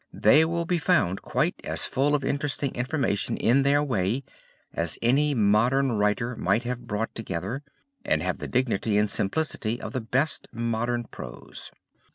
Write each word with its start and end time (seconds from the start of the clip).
They 0.11 0.45
will 0.45 0.65
be 0.65 0.79
found 0.79 1.21
quite 1.21 1.61
as 1.63 1.85
full 1.85 2.15
of 2.15 2.23
interesting 2.23 2.73
information 2.73 3.37
in 3.37 3.61
their 3.61 3.83
way 3.83 4.23
as 4.73 4.97
any 5.03 5.35
modern 5.35 5.91
writer 5.91 6.35
might 6.35 6.63
have 6.63 6.87
brought 6.87 7.13
together, 7.13 7.61
and 8.03 8.23
have 8.23 8.39
the 8.39 8.47
dignity 8.47 8.97
and 8.97 9.07
simplicity 9.07 9.79
of 9.79 9.93
the 9.93 10.01
best 10.01 10.47
modern 10.51 11.03
prose. 11.03 11.69